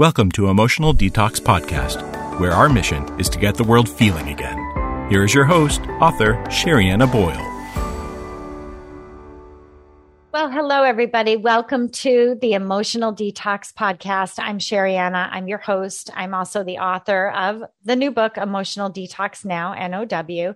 [0.00, 2.00] Welcome to Emotional Detox Podcast,
[2.40, 4.56] where our mission is to get the world feeling again.
[5.10, 7.49] Here is your host, author Sherianna Boyle.
[10.32, 11.36] Well, hello, everybody.
[11.36, 14.34] Welcome to the Emotional Detox Podcast.
[14.38, 15.28] I'm Sherianna.
[15.32, 16.08] I'm your host.
[16.14, 20.54] I'm also the author of the new book, Emotional Detox Now, NOW.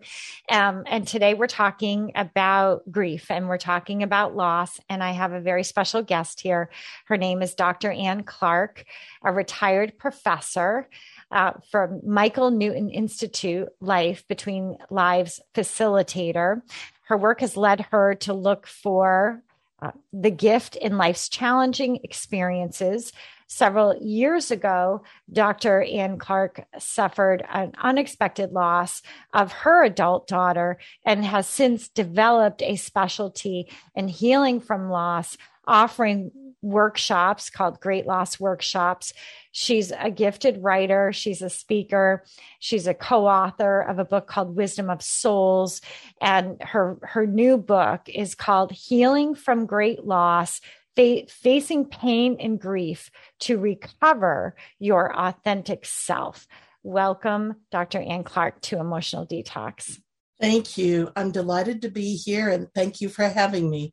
[0.49, 4.79] Um, and today we're talking about grief and we're talking about loss.
[4.89, 6.71] And I have a very special guest here.
[7.07, 7.91] Her name is Dr.
[7.91, 8.85] Ann Clark,
[9.25, 10.89] a retired professor.
[11.33, 16.63] Uh, from Michael Newton Institute Life Between Lives facilitator.
[17.09, 19.43] Her work has led her to look for
[19.83, 23.13] uh, the gift in life's challenging experiences.
[23.47, 25.83] Several years ago, Dr.
[25.83, 29.03] Ann Clark suffered an unexpected loss
[29.33, 36.33] of her adult daughter and has since developed a specialty in healing from loss, offering
[36.65, 39.13] workshops called Great Loss Workshops.
[39.53, 42.25] She's a gifted writer, she's a speaker,
[42.59, 45.81] she's a co-author of a book called Wisdom of Souls
[46.21, 50.61] and her her new book is called Healing from Great Loss.
[50.97, 56.47] Fa- facing pain and grief to recover your authentic self.
[56.85, 58.01] Welcome, Dr.
[58.01, 59.99] Ann Clark, to Emotional Detox.
[60.41, 61.11] Thank you.
[61.17, 63.93] I'm delighted to be here and thank you for having me.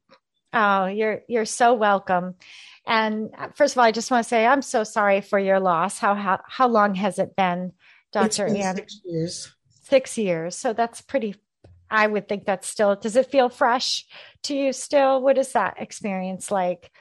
[0.54, 2.36] Oh, you're you're so welcome.
[2.86, 5.60] And uh, first of all, I just want to say I'm so sorry for your
[5.60, 6.00] loss.
[6.00, 7.74] How how, how long has it been,
[8.12, 8.76] Doctor Ann?
[8.76, 9.56] Six years.
[9.70, 10.56] Six years.
[10.56, 11.36] So that's pretty.
[11.90, 12.96] I would think that's still.
[12.96, 14.06] Does it feel fresh
[14.44, 15.22] to you still?
[15.22, 16.92] What is that experience like?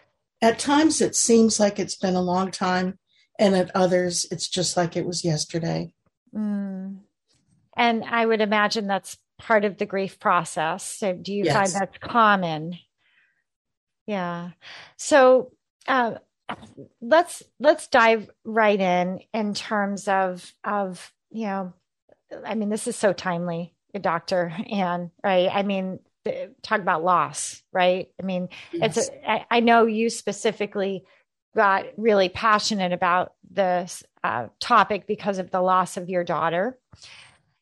[0.42, 2.98] At times, it seems like it's been a long time,
[3.39, 5.92] and at others, it's just like it was yesterday.
[6.35, 6.98] Mm.
[7.77, 10.85] And I would imagine that's part of the grief process.
[10.85, 11.55] So, do you yes.
[11.55, 12.79] find that's common?
[14.06, 14.51] Yeah.
[14.97, 15.53] So
[15.87, 16.15] uh,
[17.01, 21.73] let's let's dive right in in terms of of you know,
[22.45, 25.11] I mean, this is so timely, Doctor Ann.
[25.23, 25.48] Right?
[25.53, 26.01] I mean,
[26.63, 28.08] talk about loss, right?
[28.20, 28.97] I mean, yes.
[28.97, 31.05] it's a, I, I know you specifically
[31.57, 36.79] got really passionate about this uh, topic because of the loss of your daughter.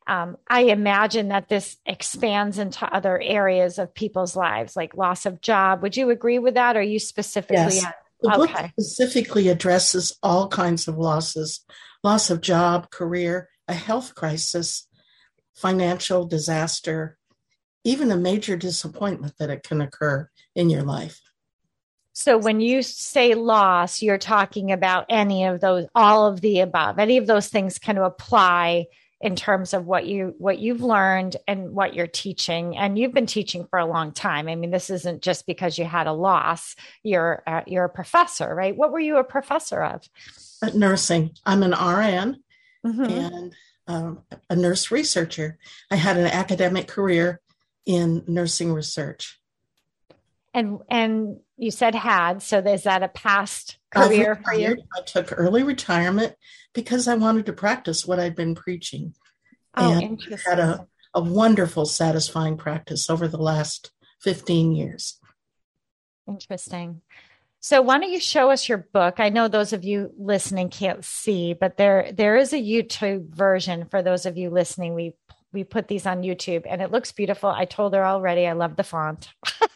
[0.09, 5.41] Um, I imagine that this expands into other areas of people's lives, like loss of
[5.41, 5.83] job.
[5.83, 6.77] Would you agree with that?
[6.77, 7.77] Or are you specifically?
[7.77, 7.85] Yes.
[8.21, 11.65] The book specifically addresses all kinds of losses
[12.03, 14.87] loss of job, career, a health crisis,
[15.55, 17.19] financial disaster,
[17.85, 21.21] even a major disappointment that it can occur in your life.
[22.13, 26.99] So when you say loss, you're talking about any of those, all of the above,
[26.99, 28.87] any of those things can apply
[29.21, 32.77] in terms of what you what you've learned and what you're teaching.
[32.77, 34.49] And you've been teaching for a long time.
[34.49, 36.77] I mean this isn't just because you had a loss.
[37.03, 38.77] You're uh, you're a professor right?
[38.77, 40.09] What were you a professor of?
[40.62, 41.33] At nursing.
[41.45, 42.43] I'm an rn
[42.87, 43.05] mm-hmm.
[43.05, 43.55] and
[43.87, 45.59] um, a nurse researcher.
[45.91, 47.41] I had an academic career
[47.87, 49.38] in nursing research
[50.59, 55.33] and and you said had so is that a past career for you i took
[55.37, 56.35] early retirement
[56.79, 59.15] because I wanted to practice what I'd been preaching.
[59.77, 60.51] Oh, and interesting.
[60.51, 65.19] Had a, a wonderful, satisfying practice over the last 15 years.
[66.29, 67.01] Interesting.
[67.61, 69.19] So why don't you show us your book?
[69.19, 73.87] I know those of you listening can't see, but there there is a YouTube version
[73.87, 74.95] for those of you listening.
[74.95, 75.15] We
[75.53, 77.49] we put these on YouTube and it looks beautiful.
[77.49, 79.31] I told her already I love the font.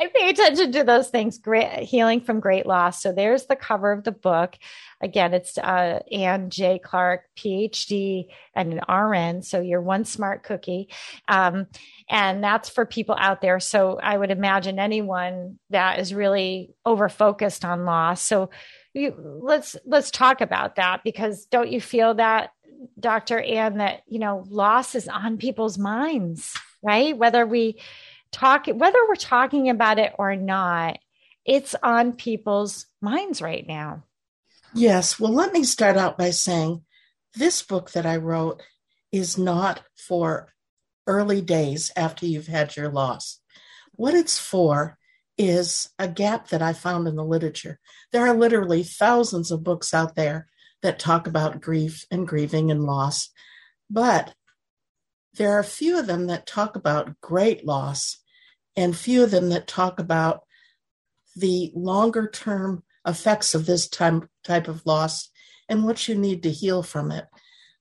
[0.00, 1.38] I pay attention to those things.
[1.38, 3.02] Great healing from great loss.
[3.02, 4.56] So there's the cover of the book.
[5.00, 6.78] Again, it's uh, Ann J.
[6.78, 9.42] Clark, PhD, and an RN.
[9.42, 10.88] So you're one smart cookie.
[11.26, 11.66] Um,
[12.08, 13.60] and that's for people out there.
[13.60, 18.22] So I would imagine anyone that is really over focused on loss.
[18.22, 18.50] So
[18.94, 22.50] you, let's let's talk about that because don't you feel that,
[22.98, 23.40] Dr.
[23.40, 27.16] Ann, that you know loss is on people's minds, right?
[27.16, 27.78] Whether we
[28.32, 30.98] talk whether we're talking about it or not
[31.44, 34.04] it's on people's minds right now
[34.74, 36.82] yes well let me start out by saying
[37.34, 38.62] this book that i wrote
[39.10, 40.48] is not for
[41.06, 43.40] early days after you've had your loss
[43.92, 44.96] what it's for
[45.36, 47.80] is a gap that i found in the literature
[48.12, 50.46] there are literally thousands of books out there
[50.82, 53.30] that talk about grief and grieving and loss
[53.90, 54.34] but
[55.34, 58.18] there are a few of them that talk about great loss
[58.76, 60.44] and few of them that talk about
[61.36, 65.30] the longer term effects of this time, type of loss
[65.68, 67.26] and what you need to heal from it.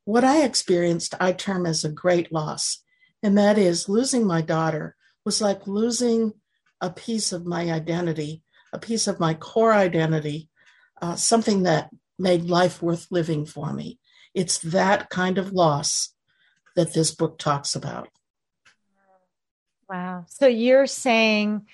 [0.05, 2.83] What I experienced, I term as a great loss,
[3.21, 6.33] and that is losing my daughter was like losing
[6.81, 8.41] a piece of my identity,
[8.71, 10.49] a piece of my core identity,
[11.01, 11.89] uh, something that
[12.19, 13.99] made life worth living for me.
[14.33, 16.13] It's that kind of loss
[16.75, 18.09] that this book talks about.
[19.89, 20.25] Wow.
[20.27, 21.65] So you're saying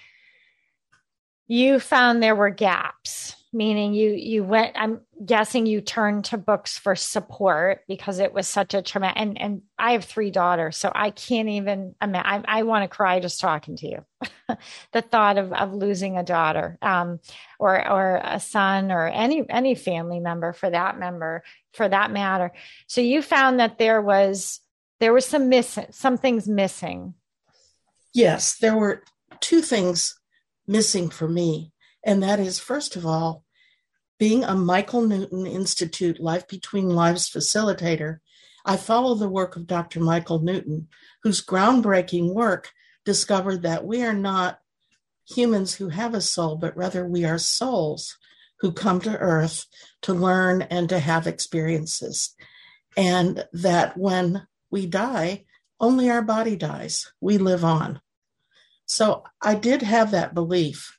[1.47, 6.77] you found there were gaps meaning you you went i'm guessing you turned to books
[6.77, 10.91] for support because it was such a traumatic and and i have three daughters so
[10.93, 14.05] i can't even I mean, I, I want to cry just talking to you.
[14.91, 17.19] The thought of of losing a daughter um
[17.57, 21.43] or or a son or any any family member for that member
[21.73, 22.51] for that matter.
[22.87, 24.59] So you found that there was
[24.99, 27.15] there was some missing some things missing.
[28.13, 29.03] Yes there were
[29.39, 30.19] two things
[30.67, 31.73] missing for me
[32.05, 33.43] and that is, first of all,
[34.17, 38.19] being a Michael Newton Institute Life Between Lives facilitator,
[38.65, 39.99] I follow the work of Dr.
[39.99, 40.87] Michael Newton,
[41.23, 42.71] whose groundbreaking work
[43.03, 44.59] discovered that we are not
[45.27, 48.17] humans who have a soul, but rather we are souls
[48.59, 49.65] who come to earth
[50.01, 52.35] to learn and to have experiences.
[52.97, 55.45] And that when we die,
[55.79, 57.99] only our body dies, we live on.
[58.85, 60.97] So I did have that belief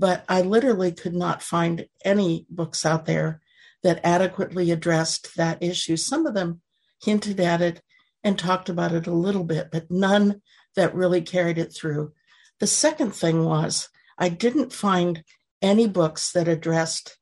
[0.00, 3.42] but I literally could not find any books out there
[3.82, 5.98] that adequately addressed that issue.
[5.98, 6.62] Some of them
[7.02, 7.82] hinted at it
[8.24, 10.40] and talked about it a little bit, but none
[10.74, 12.14] that really carried it through.
[12.60, 15.22] The second thing was I didn't find
[15.60, 17.18] any books that addressed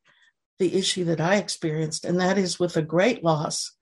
[0.60, 3.72] the issue that I experienced, and that is with a great loss.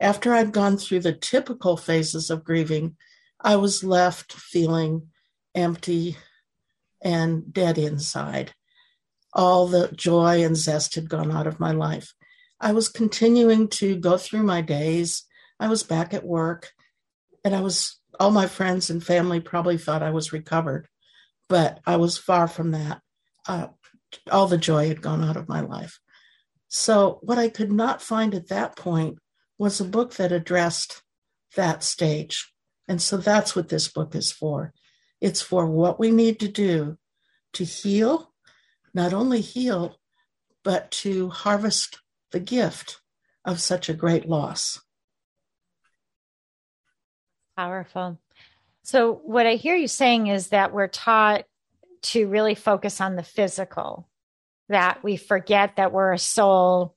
[0.00, 2.96] After I'd gone through the typical phases of grieving,
[3.38, 5.08] I was left feeling
[5.54, 6.16] empty,
[7.02, 8.52] and dead inside.
[9.32, 12.14] All the joy and zest had gone out of my life.
[12.60, 15.24] I was continuing to go through my days.
[15.60, 16.70] I was back at work,
[17.44, 20.88] and I was, all my friends and family probably thought I was recovered,
[21.48, 23.00] but I was far from that.
[23.46, 23.68] Uh,
[24.30, 25.98] all the joy had gone out of my life.
[26.68, 29.18] So, what I could not find at that point
[29.58, 31.02] was a book that addressed
[31.54, 32.52] that stage.
[32.88, 34.72] And so that's what this book is for.
[35.20, 36.98] It's for what we need to do
[37.54, 38.32] to heal,
[38.92, 39.96] not only heal,
[40.62, 42.00] but to harvest
[42.32, 43.00] the gift
[43.44, 44.80] of such a great loss.
[47.56, 48.18] Powerful.
[48.82, 51.44] So, what I hear you saying is that we're taught
[52.02, 54.08] to really focus on the physical,
[54.68, 56.94] that we forget that we're a soul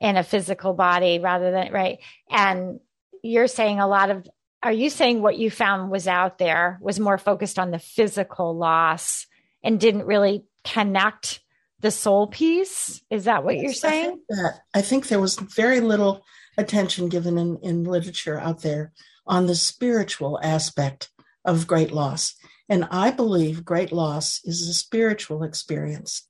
[0.00, 2.00] in a physical body rather than, right?
[2.28, 2.80] And
[3.22, 4.28] you're saying a lot of
[4.62, 8.56] are you saying what you found was out there was more focused on the physical
[8.56, 9.26] loss
[9.62, 11.40] and didn't really connect
[11.80, 13.02] the soul piece?
[13.10, 14.04] Is that what yes, you're saying?
[14.04, 16.24] I think, that, I think there was very little
[16.56, 18.92] attention given in, in literature out there
[19.26, 21.10] on the spiritual aspect
[21.44, 22.34] of great loss.
[22.68, 26.28] And I believe great loss is a spiritual experience.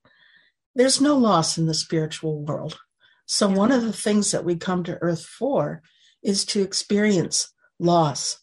[0.74, 2.78] There's no loss in the spiritual world.
[3.24, 5.82] So, one of the things that we come to earth for
[6.22, 8.38] is to experience loss,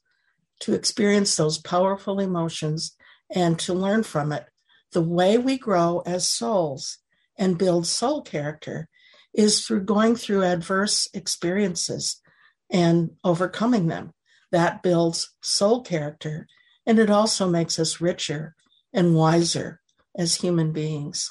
[0.62, 2.95] to experience those powerful emotions
[3.33, 4.45] and to learn from it.
[4.91, 7.00] The way we grow as souls
[7.38, 8.88] and build soul character
[9.33, 12.21] is through going through adverse experiences
[12.69, 14.13] and overcoming them.
[14.51, 16.47] That builds soul character
[16.85, 18.56] and it also makes us richer
[18.94, 19.81] and wiser
[20.18, 21.30] as human beings.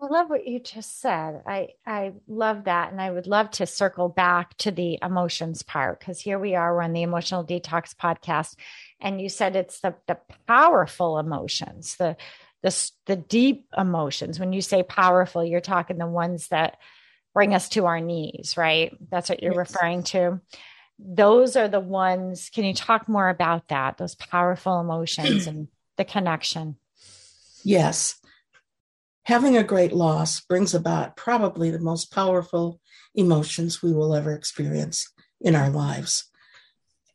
[0.00, 1.42] I love what you just said.
[1.46, 6.00] I I love that, and I would love to circle back to the emotions part
[6.00, 6.74] because here we are.
[6.74, 8.56] We're on the emotional detox podcast,
[9.00, 12.16] and you said it's the the powerful emotions, the
[12.62, 14.38] the the deep emotions.
[14.38, 16.76] When you say powerful, you're talking the ones that
[17.32, 18.94] bring us to our knees, right?
[19.10, 19.70] That's what you're yes.
[19.70, 20.40] referring to.
[20.98, 22.50] Those are the ones.
[22.50, 23.96] Can you talk more about that?
[23.96, 26.76] Those powerful emotions and the connection.
[27.64, 28.20] Yes
[29.26, 32.80] having a great loss brings about probably the most powerful
[33.12, 36.30] emotions we will ever experience in our lives.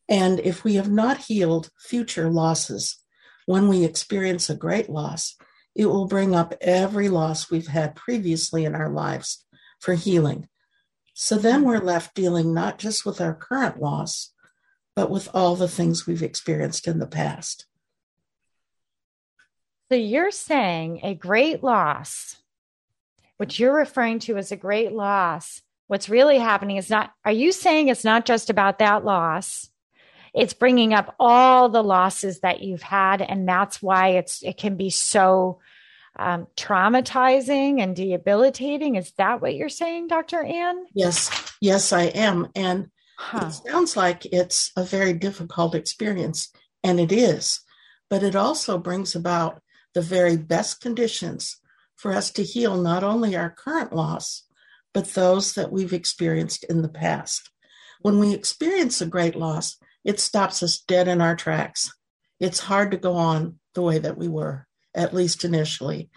[0.09, 2.97] And if we have not healed future losses,
[3.45, 5.37] when we experience a great loss,
[5.73, 9.45] it will bring up every loss we've had previously in our lives
[9.79, 10.49] for healing.
[11.13, 14.33] So then we're left dealing not just with our current loss,
[14.97, 17.67] but with all the things we've experienced in the past.
[19.91, 22.37] So you're saying a great loss,
[23.35, 27.51] what you're referring to as a great loss, what's really happening is not, are you
[27.51, 29.69] saying it's not just about that loss?
[30.33, 33.21] It's bringing up all the losses that you've had.
[33.21, 35.59] And that's why it's, it can be so
[36.17, 38.95] um, traumatizing and debilitating.
[38.95, 40.41] Is that what you're saying, Dr.
[40.41, 40.85] Ann?
[40.93, 42.47] Yes, yes, I am.
[42.55, 43.47] And huh.
[43.47, 46.49] it sounds like it's a very difficult experience,
[46.81, 47.59] and it is.
[48.09, 49.60] But it also brings about
[49.93, 51.57] the very best conditions
[51.95, 54.43] for us to heal not only our current loss,
[54.93, 57.49] but those that we've experienced in the past.
[58.01, 61.91] When we experience a great loss, it stops us dead in our tracks.
[62.39, 66.09] It's hard to go on the way that we were, at least initially.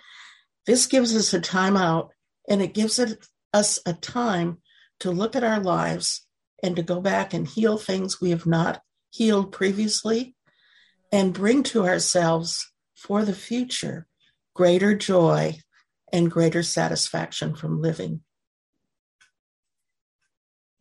[0.66, 2.12] This gives us a time out
[2.48, 4.58] and it gives it, us a time
[5.00, 6.26] to look at our lives
[6.62, 10.34] and to go back and heal things we have not healed previously
[11.12, 12.72] and bring to ourselves
[13.04, 14.06] for the future
[14.54, 15.54] greater joy
[16.10, 18.20] and greater satisfaction from living.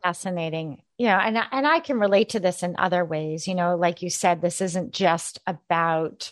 [0.02, 0.84] Fascinating.
[0.98, 3.48] You know and and I can relate to this in other ways.
[3.48, 6.32] You know like you said this isn't just about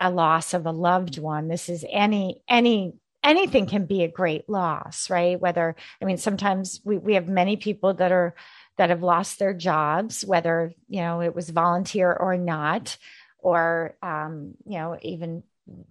[0.00, 1.46] a loss of a loved one.
[1.46, 5.38] This is any any anything can be a great loss right?
[5.38, 8.34] Whether i mean sometimes we we have many people that are
[8.78, 12.96] that have lost their jobs whether you know it was volunteer or not
[13.42, 15.42] or um you know even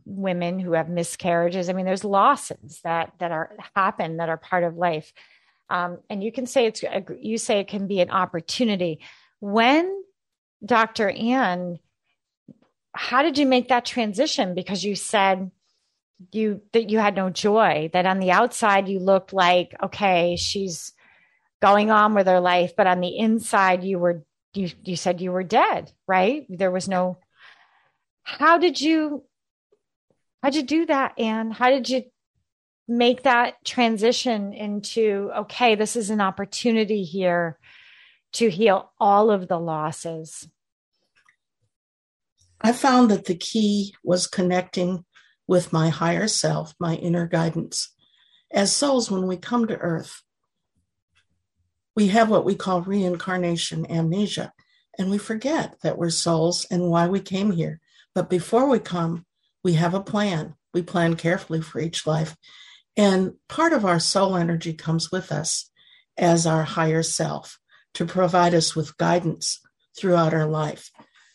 [0.06, 1.70] women who have miscarriages.
[1.70, 5.14] I mean there's losses that that are happen that are part of life.
[5.70, 6.84] Um, and you can say it's
[7.20, 9.00] you say it can be an opportunity.
[9.40, 10.04] When
[10.66, 11.80] dr ann
[12.94, 14.56] how did you make that transition?
[14.56, 15.52] Because you said
[16.32, 20.92] you that you had no joy that on the outside you looked like okay she's
[21.62, 25.32] going on with her life but on the inside you were you you said you
[25.32, 26.46] were dead right?
[26.50, 27.18] There was no
[28.24, 29.24] how did you
[30.42, 31.20] how'd you do that?
[31.20, 32.04] Ann how did you
[32.88, 37.60] make that transition into okay this is an opportunity here
[38.34, 40.48] to heal all of the losses?
[42.62, 45.06] I found that the key was connecting
[45.48, 47.94] with my higher self my inner guidance.
[48.52, 50.24] As souls when we come to earth
[52.00, 54.54] we have what we call reincarnation amnesia
[54.98, 57.82] and we forget that we're souls and why we came here
[58.16, 59.26] but before we come
[59.64, 62.36] we have a plan we plan carefully for each life
[62.98, 65.70] and part of our soul energy comes with us
[66.18, 67.58] as our higher self
[67.94, 69.60] to provide us with guidance
[69.98, 70.92] throughout our life.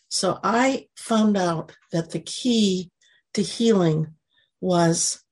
[0.07, 2.91] So I found out that the key
[3.33, 4.13] to healing
[4.61, 5.23] was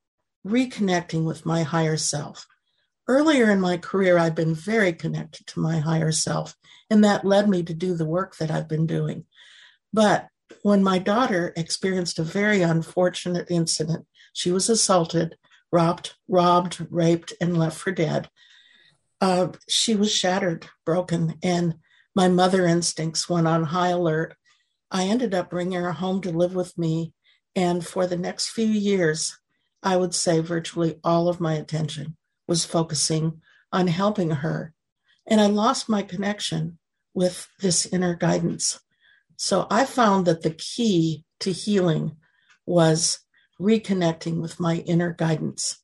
[0.46, 2.48] reconnecting with my higher self.
[3.08, 6.56] Earlier in my career, I've been very connected to my higher self,
[6.90, 9.26] and that led me to do the work that I've been doing.
[9.92, 10.28] But
[10.64, 15.36] when my daughter experienced a very unfortunate incident, she was assaulted
[15.74, 18.30] robbed, robbed, raped, and left for dead.
[19.20, 21.74] Uh, she was shattered, broken, and
[22.16, 24.36] my mother instincts went on high alert.
[24.92, 27.14] I ended up bringing her home to live with me,
[27.56, 29.40] and for the next few years,
[29.82, 32.18] I would say virtually all of my attention
[32.48, 33.42] was focusing
[33.72, 34.76] on helping her.
[35.26, 36.78] And I lost my connection
[37.16, 38.80] with this inner guidance.
[39.44, 42.16] So I found that the key to healing
[42.66, 43.20] was
[43.60, 45.84] reconnecting with my inner guidance,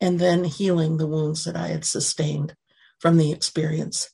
[0.00, 2.54] and then healing the wounds that I had sustained
[3.00, 4.10] from the experience.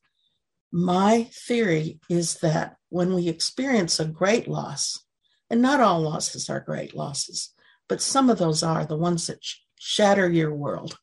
[0.72, 5.04] My theory is that when we experience a great loss,
[5.50, 7.52] and not all losses are great losses,
[7.90, 10.96] but some of those are the ones that sh- shatter your world.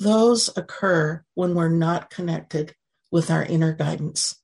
[0.00, 2.74] Those occur when we're not connected
[3.10, 4.41] with our inner guidance.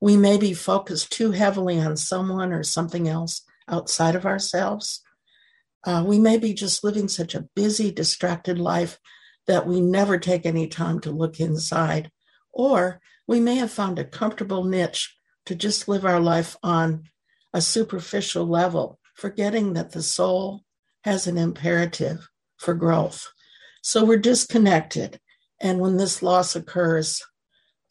[0.00, 5.02] We may be focused too heavily on someone or something else outside of ourselves,
[5.84, 8.98] uh, we may be just living such a busy, distracted life
[9.46, 12.10] that we never take any time to look inside.
[12.52, 17.04] Or we may have found a comfortable niche to just live our life on
[17.54, 20.64] a superficial level, forgetting that the soul
[21.04, 22.28] has an imperative
[22.58, 23.26] for growth.
[23.82, 25.20] So we're disconnected.
[25.60, 27.22] And when this loss occurs,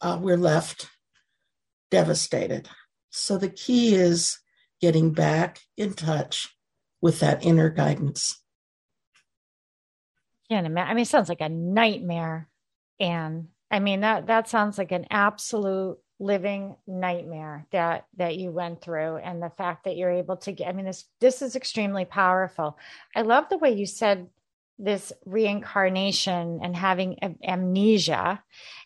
[0.00, 0.88] uh, we're left
[1.90, 2.68] devastated.
[3.10, 4.38] So the key is
[4.80, 6.54] getting back in touch
[7.00, 8.40] with that inner guidance.
[10.50, 10.90] Can't imagine.
[10.90, 12.48] I mean, it sounds like a nightmare,
[12.98, 18.80] and I mean that that sounds like an absolute living nightmare that that you went
[18.80, 20.68] through, and the fact that you're able to get.
[20.68, 22.78] I mean, this this is extremely powerful.
[23.14, 24.28] I love the way you said
[24.78, 28.42] this reincarnation and having amnesia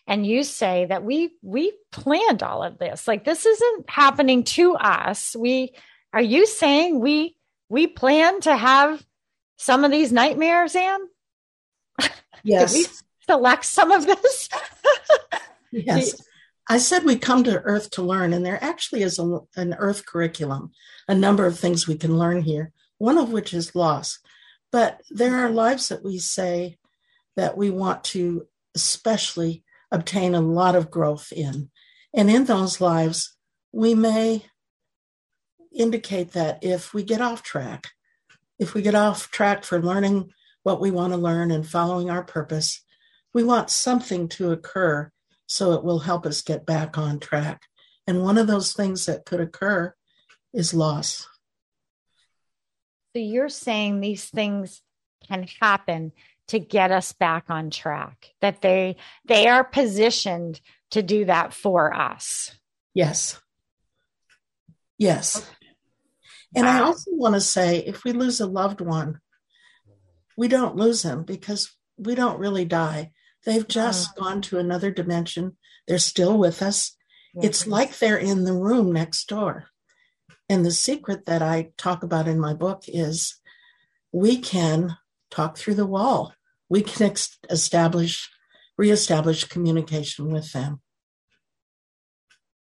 [0.07, 4.75] and you say that we we planned all of this like this isn't happening to
[4.75, 5.71] us we
[6.11, 7.35] are you saying we
[7.69, 9.03] we plan to have
[9.57, 10.99] some of these nightmares, Ann?
[12.43, 12.73] Yes.
[12.73, 12.85] Did we
[13.27, 14.49] select some of this?
[15.71, 16.21] yes.
[16.69, 20.05] I said we come to Earth to learn, and there actually is a, an Earth
[20.05, 20.71] curriculum,
[21.07, 24.19] a number of things we can learn here, one of which is loss.
[24.73, 26.77] But there are lives that we say
[27.35, 31.69] that we want to especially obtain a lot of growth in.
[32.11, 33.37] And in those lives,
[33.71, 34.45] we may
[35.71, 37.91] indicate that if we get off track,
[38.57, 40.31] if we get off track for learning
[40.63, 42.81] what we want to learn and following our purpose,
[43.31, 45.11] we want something to occur
[45.45, 47.61] so it will help us get back on track.
[48.07, 49.93] And one of those things that could occur
[50.51, 51.27] is loss.
[53.13, 54.81] So you're saying these things
[55.27, 56.11] can happen
[56.47, 60.59] to get us back on track, that they they are positioned
[60.91, 62.51] to do that for us.
[62.93, 63.39] Yes.
[64.97, 65.49] Yes.
[66.55, 69.19] And I also want to say if we lose a loved one,
[70.37, 73.11] we don't lose them because we don't really die.
[73.45, 74.23] They've just mm-hmm.
[74.23, 75.57] gone to another dimension.
[75.87, 76.95] They're still with us.
[77.35, 79.65] It's like they're in the room next door.
[80.49, 83.39] And the secret that I talk about in my book is
[84.11, 84.97] we can
[85.31, 86.33] talk through the wall.
[86.69, 88.29] We can ex- establish,
[88.77, 90.81] reestablish communication with them.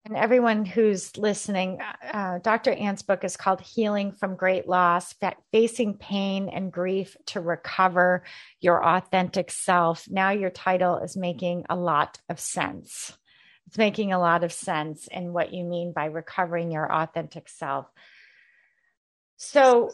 [0.07, 1.79] And everyone who's listening,
[2.13, 2.73] uh, Dr.
[2.73, 5.15] Ann's book is called Healing from Great Loss
[5.51, 8.23] Facing Pain and Grief to Recover
[8.61, 10.07] Your Authentic Self.
[10.11, 13.17] Now, your title is making a lot of sense.
[13.67, 17.87] It's making a lot of sense in what you mean by recovering your authentic self.
[19.37, 19.91] So,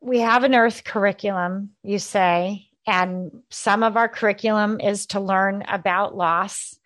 [0.00, 5.64] we have an earth curriculum, you say, and some of our curriculum is to learn
[5.66, 6.78] about loss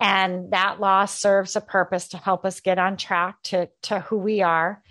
[0.00, 4.16] and that loss serves a purpose to help us get on track to, to who
[4.16, 4.82] we are.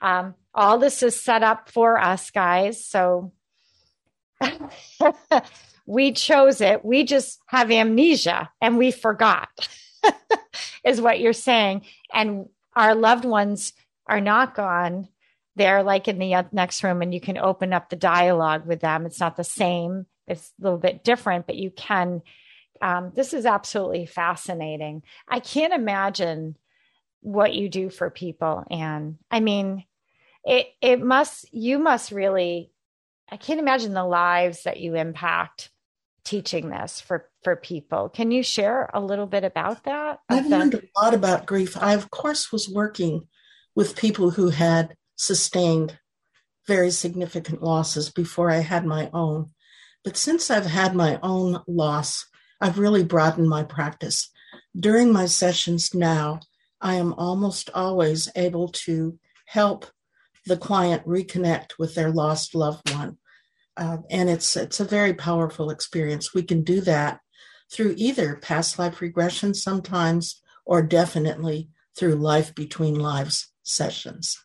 [0.00, 2.84] Um, all this is set up for us, guys.
[2.84, 3.32] So
[5.86, 6.84] we chose it.
[6.84, 9.48] We just have amnesia and we forgot,
[10.84, 11.82] is what you're saying.
[12.12, 13.72] And our loved ones
[14.06, 15.08] are not gone.
[15.56, 19.06] They're like in the next room, and you can open up the dialogue with them.
[19.06, 22.22] It's not the same, it's a little bit different, but you can
[22.80, 25.02] um, this is absolutely fascinating.
[25.28, 26.56] I can't imagine
[27.20, 29.84] what you do for people, and I mean,
[30.44, 32.70] it it must you must really.
[33.30, 35.70] I can't imagine the lives that you impact
[36.24, 38.08] teaching this for for people.
[38.08, 40.20] Can you share a little bit about that?
[40.28, 41.76] I've learned a lot about grief.
[41.76, 43.28] I of course was working
[43.74, 45.98] with people who had sustained
[46.66, 49.50] very significant losses before I had my own.
[50.04, 52.26] But since I've had my own loss,
[52.60, 54.30] I've really broadened my practice.
[54.78, 56.40] During my sessions now,
[56.80, 59.86] I am almost always able to help
[60.46, 63.18] the client reconnect with their lost loved one.
[63.76, 66.34] Uh, and it's it's a very powerful experience.
[66.34, 67.20] We can do that
[67.70, 74.38] through either past life regression sometimes or definitely through life between lives sessions.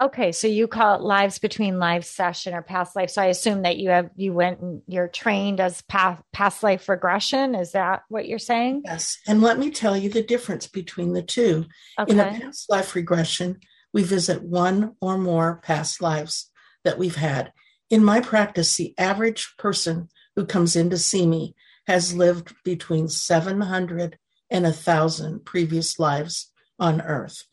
[0.00, 3.10] Okay, so you call it lives between life session or past life.
[3.10, 6.88] So I assume that you have you went and you're trained as past past life
[6.88, 7.56] regression.
[7.56, 8.82] Is that what you're saying?
[8.84, 9.18] Yes.
[9.26, 11.66] And let me tell you the difference between the two.
[11.98, 12.12] Okay.
[12.12, 13.58] In a past life regression,
[13.92, 16.48] we visit one or more past lives
[16.84, 17.52] that we've had.
[17.90, 21.56] In my practice, the average person who comes in to see me
[21.88, 24.18] has lived between 700
[24.50, 27.44] and 1,000 previous lives on Earth.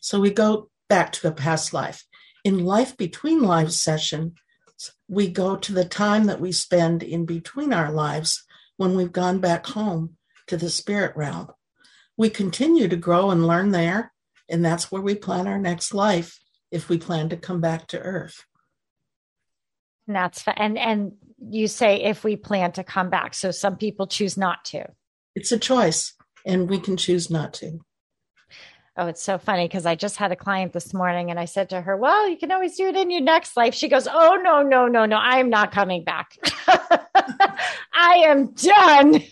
[0.00, 2.04] So we go back to a past life.
[2.44, 4.34] In life between lives session,
[5.06, 8.42] we go to the time that we spend in between our lives
[8.78, 11.48] when we've gone back home to the spirit realm.
[12.16, 14.12] We continue to grow and learn there,
[14.48, 17.98] and that's where we plan our next life if we plan to come back to
[17.98, 18.44] earth.
[20.06, 23.34] And that's and and you say if we plan to come back.
[23.34, 24.86] So some people choose not to.
[25.34, 27.80] It's a choice, and we can choose not to.
[29.00, 31.70] Oh, it's so funny because I just had a client this morning and I said
[31.70, 33.72] to her, Well, you can always do it in your next life.
[33.72, 36.36] She goes, Oh, no, no, no, no, I am not coming back.
[37.92, 39.22] I am done.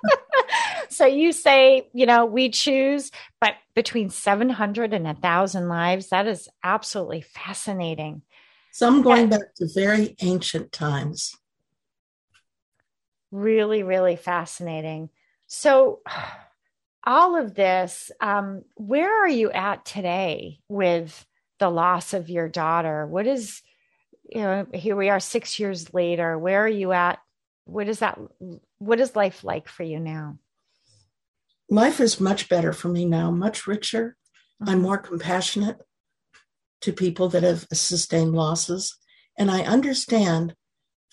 [0.88, 6.48] so you say, you know, we choose, but between 700 and 1,000 lives, that is
[6.64, 8.22] absolutely fascinating.
[8.76, 11.34] Some going back to very ancient times.
[13.30, 15.08] Really, really fascinating.
[15.46, 16.00] So,
[17.06, 21.24] all of this, um, where are you at today with
[21.58, 23.06] the loss of your daughter?
[23.06, 23.62] What is,
[24.28, 26.38] you know, here we are six years later.
[26.38, 27.18] Where are you at?
[27.64, 28.18] What is that?
[28.76, 30.36] What is life like for you now?
[31.70, 34.18] Life is much better for me now, much richer.
[34.60, 34.70] Mm-hmm.
[34.70, 35.78] I'm more compassionate
[36.82, 38.96] to people that have sustained losses.
[39.38, 40.54] And I understand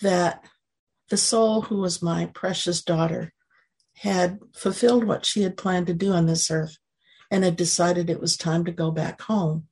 [0.02, 0.44] that
[1.10, 3.34] the soul who was my precious daughter
[3.98, 6.78] had fulfilled what she had planned to do on this earth
[7.30, 9.68] and had decided it was time to go back home.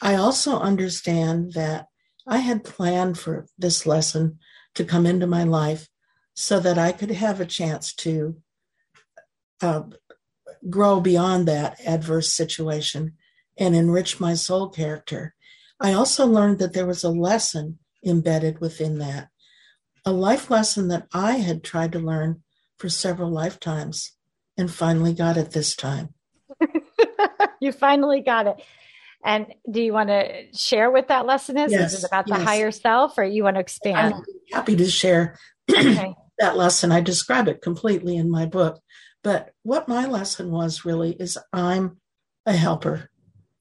[0.00, 1.86] I also understand that
[2.26, 4.38] I had planned for this lesson
[4.74, 5.88] to come into my life
[6.34, 8.36] so that I could have a chance to
[9.60, 9.82] uh,
[10.68, 13.14] grow beyond that adverse situation
[13.58, 15.34] and enrich my soul character.
[15.80, 19.28] I also learned that there was a lesson embedded within that
[20.08, 22.42] a life lesson that I had tried to learn
[22.78, 24.12] for several lifetimes
[24.56, 26.14] and finally got it this time.
[27.60, 28.56] you finally got it.
[29.22, 31.72] And do you want to share what that lesson is?
[31.72, 32.38] Yes, is it about yes.
[32.38, 34.14] the higher self or you want to expand?
[34.14, 35.36] I'm happy to share
[35.70, 36.14] okay.
[36.38, 36.90] that lesson.
[36.90, 38.80] I describe it completely in my book.
[39.22, 41.98] But what my lesson was really is I'm
[42.46, 43.10] a helper.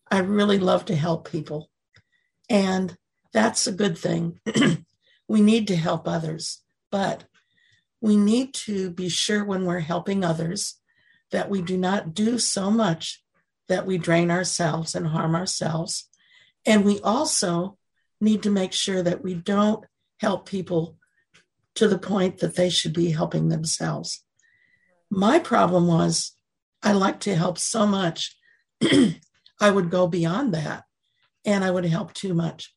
[0.09, 1.69] I really love to help people.
[2.49, 2.97] And
[3.33, 4.39] that's a good thing.
[5.27, 7.25] we need to help others, but
[8.01, 10.75] we need to be sure when we're helping others
[11.31, 13.23] that we do not do so much
[13.67, 16.07] that we drain ourselves and harm ourselves.
[16.65, 17.77] And we also
[18.21, 19.85] need to make sure that we don't
[20.19, 20.97] help people
[21.75, 24.23] to the point that they should be helping themselves.
[25.09, 26.35] My problem was
[26.81, 28.35] I like to help so much,
[29.59, 30.83] I would go beyond that
[31.45, 32.73] and I would help too much.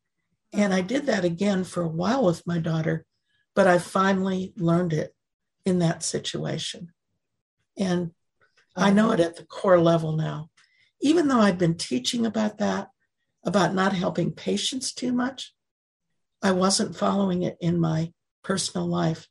[0.53, 3.05] And I did that again for a while with my daughter,
[3.55, 5.15] but I finally learned it
[5.65, 6.93] in that situation.
[7.77, 8.13] And
[8.77, 10.51] I know it at the core level now.
[11.01, 12.89] Even though I've been teaching about that,
[13.45, 15.55] about not helping patients too much,
[16.43, 18.13] I wasn't following it in my
[18.43, 19.29] personal life.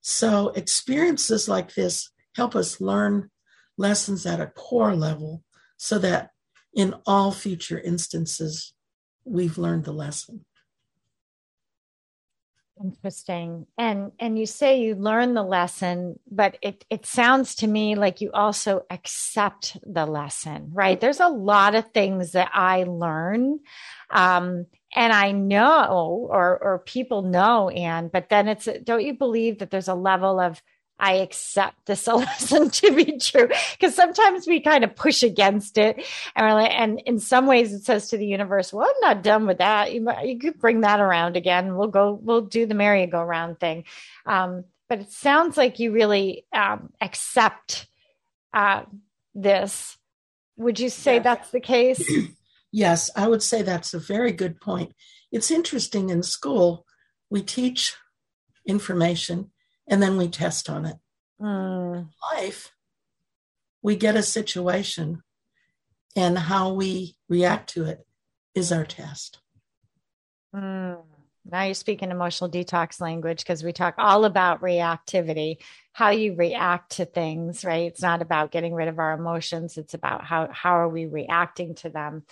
[0.00, 3.30] So experiences like this help us learn
[3.76, 5.42] lessons at a core level
[5.76, 6.30] so that
[6.74, 8.74] in all future instances,
[9.24, 10.44] we've learned the lesson.
[12.82, 13.66] Interesting.
[13.76, 18.20] And and you say you learn the lesson, but it it sounds to me like
[18.20, 21.00] you also accept the lesson, right?
[21.00, 23.58] There's a lot of things that I learn
[24.10, 29.58] um and I know or or people know and but then it's don't you believe
[29.58, 30.62] that there's a level of
[30.98, 36.04] I accept this lesson to be true because sometimes we kind of push against it,
[36.34, 39.22] and we're like, and in some ways it says to the universe, "Well, I'm not
[39.22, 39.92] done with that.
[39.92, 41.76] You, you could bring that around again.
[41.76, 42.18] We'll go.
[42.20, 43.84] We'll do the merry-go-round thing."
[44.26, 47.86] Um, but it sounds like you really um, accept
[48.52, 48.82] uh,
[49.34, 49.96] this.
[50.56, 51.24] Would you say yes.
[51.24, 52.10] that's the case?
[52.72, 54.92] yes, I would say that's a very good point.
[55.30, 56.86] It's interesting in school
[57.30, 57.94] we teach
[58.66, 59.50] information
[59.88, 60.96] and then we test on it.
[61.40, 62.08] Mm.
[62.34, 62.72] Life,
[63.82, 65.22] we get a situation,
[66.16, 68.06] and how we react to it
[68.54, 69.38] is our test.
[70.54, 71.02] Mm.
[71.50, 75.58] Now you're speaking emotional detox language because we talk all about reactivity,
[75.92, 77.86] how you react to things, right?
[77.86, 79.78] It's not about getting rid of our emotions.
[79.78, 82.24] It's about how how are we reacting to them.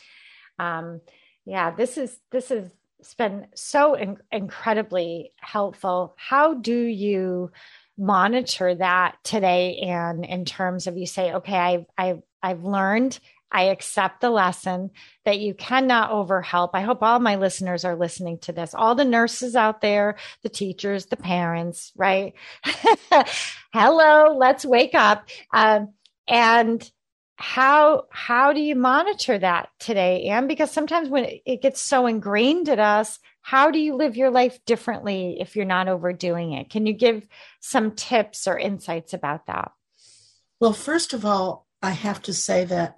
[0.59, 1.01] Um,
[1.47, 6.15] yeah, this is this is it's been so in- incredibly helpful.
[6.17, 7.51] How do you
[7.99, 9.79] monitor that today?
[9.83, 13.19] And in terms of you say, okay, I've, I've, I've learned,
[13.51, 14.91] I accept the lesson
[15.25, 16.71] that you cannot overhelp.
[16.75, 18.75] I hope all my listeners are listening to this.
[18.75, 22.35] All the nurses out there, the teachers, the parents, right?
[23.73, 25.29] Hello, let's wake up.
[25.53, 25.93] Um,
[26.29, 26.91] and
[27.37, 30.49] how how do you monitor that today Anne?
[30.49, 34.59] because sometimes when it gets so ingrained in us how do you live your life
[34.65, 37.29] differently if you're not overdoing it can you give
[37.61, 39.71] some tips or insights about that
[40.61, 42.97] well first of all i have to say that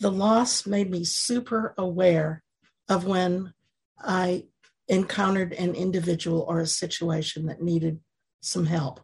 [0.00, 2.42] the loss made me super aware
[2.88, 3.52] of when
[4.00, 4.42] i
[4.88, 8.00] encountered an individual or a situation that needed
[8.40, 9.00] some help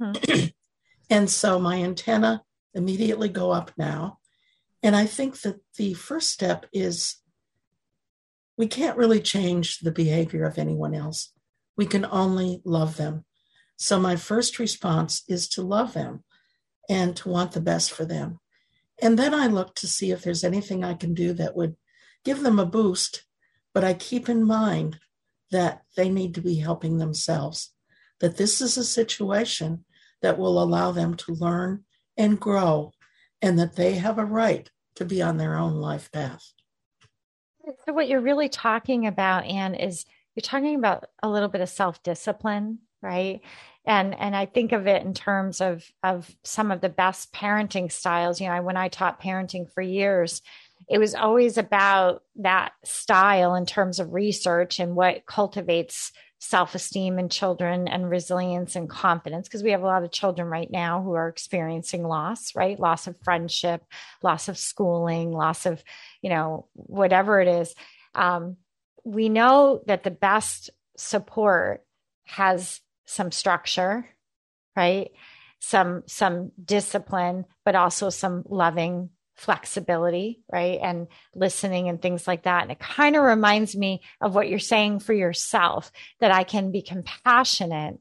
[0.00, 0.46] mm-hmm.
[1.10, 2.40] and so my antenna
[2.74, 4.18] immediately go up now.
[4.82, 7.16] And I think that the first step is
[8.56, 11.32] we can't really change the behavior of anyone else.
[11.76, 13.24] We can only love them.
[13.76, 16.22] So my first response is to love them
[16.88, 18.38] and to want the best for them.
[19.02, 21.76] And then I look to see if there's anything I can do that would
[22.24, 23.24] give them a boost,
[23.72, 24.98] but I keep in mind
[25.50, 27.72] that they need to be helping themselves,
[28.20, 29.84] that this is a situation
[30.22, 31.84] that will allow them to learn
[32.16, 32.92] and grow,
[33.42, 36.52] and that they have a right to be on their own life path.
[37.86, 41.68] So, what you're really talking about, Anne, is you're talking about a little bit of
[41.68, 43.40] self discipline, right?
[43.86, 47.90] And and I think of it in terms of of some of the best parenting
[47.90, 48.40] styles.
[48.40, 50.42] You know, when I taught parenting for years,
[50.88, 56.12] it was always about that style in terms of research and what cultivates
[56.44, 60.46] self esteem in children and resilience and confidence because we have a lot of children
[60.48, 62.78] right now who are experiencing loss, right?
[62.78, 63.82] Loss of friendship,
[64.22, 65.82] loss of schooling, loss of,
[66.20, 67.74] you know, whatever it is.
[68.14, 68.58] Um,
[69.04, 71.82] we know that the best support
[72.26, 74.06] has some structure,
[74.76, 75.12] right?
[75.60, 80.78] Some some discipline, but also some loving flexibility, right?
[80.82, 82.62] And listening and things like that.
[82.62, 86.70] And it kind of reminds me of what you're saying for yourself that I can
[86.70, 87.98] be compassionate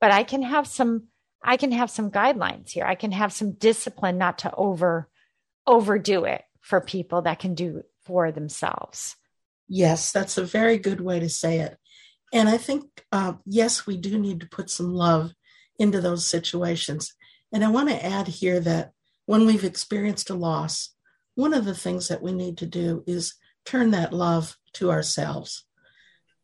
[0.00, 1.04] but I can have some
[1.42, 2.84] I can have some guidelines here.
[2.84, 5.08] I can have some discipline not to over
[5.66, 9.16] overdo it for people that can do for themselves.
[9.68, 11.76] Yes, that's a very good way to say it.
[12.32, 15.32] And I think, uh, yes, we do need to put some love
[15.78, 17.14] into those situations.
[17.52, 18.92] And I want to add here that
[19.30, 20.90] when we've experienced a loss,
[21.36, 25.66] one of the things that we need to do is turn that love to ourselves.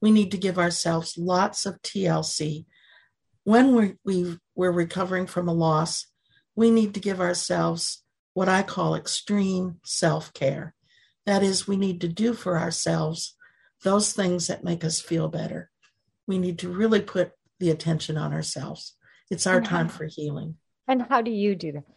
[0.01, 2.65] We need to give ourselves lots of TLC.
[3.43, 6.07] When we're, we we're recovering from a loss,
[6.55, 10.73] we need to give ourselves what I call extreme self care.
[11.25, 13.35] That is, we need to do for ourselves
[13.83, 15.73] those things that make us feel better.
[16.29, 18.95] We need to really put the attention on ourselves.
[19.29, 20.55] It's our time for healing.
[20.87, 21.96] And how do you do that?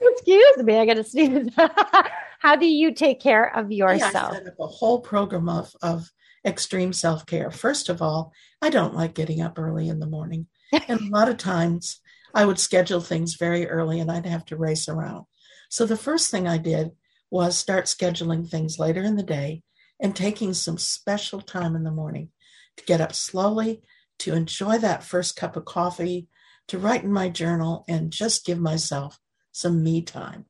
[0.00, 1.48] Excuse me, I got to sneeze.
[2.38, 4.12] how do you take care of yourself?
[4.12, 6.10] Yeah, I set up a whole program of, of
[6.44, 7.50] extreme self care.
[7.50, 10.46] First of all, I don't like getting up early in the morning.
[10.88, 12.00] and a lot of times
[12.34, 15.24] I would schedule things very early and I'd have to race around.
[15.70, 16.90] So the first thing I did
[17.30, 19.62] was start scheduling things later in the day
[20.00, 22.30] and taking some special time in the morning
[22.76, 23.82] to get up slowly,
[24.18, 26.28] to enjoy that first cup of coffee,
[26.68, 29.18] to write in my journal and just give myself
[29.56, 30.44] some me time.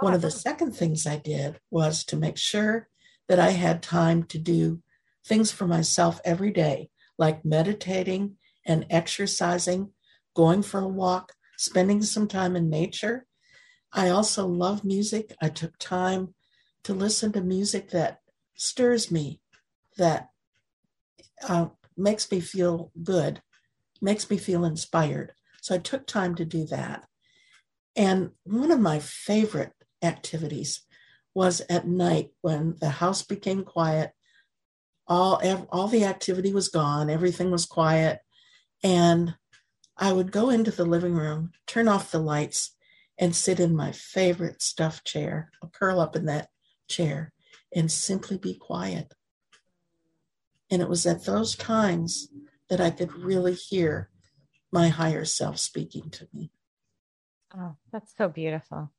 [0.00, 2.88] One of the second things I did was to make sure
[3.28, 4.82] that I had time to do
[5.24, 8.36] things for myself every day, like meditating
[8.66, 9.92] and exercising,
[10.34, 13.26] going for a walk, spending some time in nature.
[13.92, 15.32] I also love music.
[15.40, 16.34] I took time
[16.82, 18.18] to listen to music that
[18.56, 19.40] stirs me,
[19.98, 20.30] that
[21.48, 23.40] uh, makes me feel good,
[24.02, 25.32] makes me feel inspired.
[25.62, 27.06] So I took time to do that.
[27.96, 30.82] And one of my favorite activities
[31.34, 34.12] was at night when the house became quiet.
[35.08, 38.20] All, all the activity was gone, everything was quiet.
[38.82, 39.34] And
[39.96, 42.76] I would go into the living room, turn off the lights,
[43.18, 46.48] and sit in my favorite stuffed chair, I'll curl up in that
[46.88, 47.32] chair,
[47.74, 49.14] and simply be quiet.
[50.70, 52.28] And it was at those times
[52.68, 54.10] that I could really hear
[54.72, 56.50] my higher self speaking to me.
[57.54, 58.90] Oh, that's so beautiful.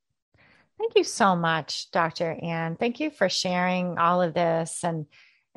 [0.77, 2.31] Thank you so much, Dr.
[2.31, 2.75] Ann.
[2.75, 5.07] Thank you for sharing all of this and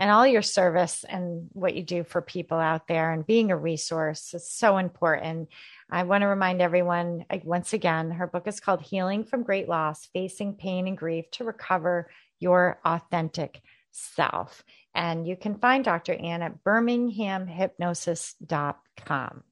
[0.00, 3.56] and all your service and what you do for people out there and being a
[3.56, 5.50] resource is so important.
[5.90, 10.08] I want to remind everyone once again, her book is called Healing from Great Loss
[10.14, 14.64] Facing Pain and Grief to Recover Your Authentic Self.
[14.94, 16.14] And you can find Dr.
[16.14, 19.44] Ann at birminghamhypnosis.com.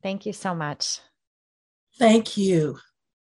[0.00, 1.00] Thank you so much.
[1.98, 2.78] Thank you.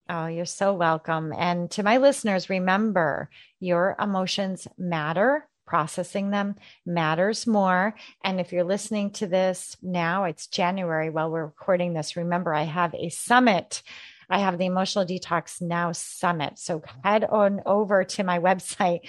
[0.08, 1.32] Oh, you're so welcome.
[1.36, 5.48] And to my listeners, remember your emotions matter.
[5.66, 7.96] Processing them matters more.
[8.22, 12.16] And if you're listening to this now, it's January while we're recording this.
[12.16, 13.82] Remember, I have a summit
[14.28, 16.58] I have the Emotional Detox Now Summit.
[16.58, 19.00] So head on over to my website,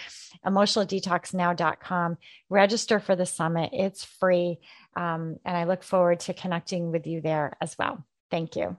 [0.46, 2.18] emotionaldetoxnow.com,
[2.50, 3.72] register for the summit.
[3.74, 4.60] It's free.
[4.96, 8.06] Um, and I look forward to connecting with you there as well.
[8.30, 8.78] Thank you.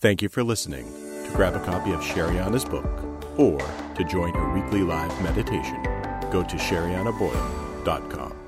[0.00, 0.86] Thank you for listening.
[1.24, 2.86] To grab a copy of Sherianna's book
[3.38, 3.58] or
[3.96, 5.82] to join her weekly live meditation,
[6.32, 8.39] go to sheriannaboyle.com.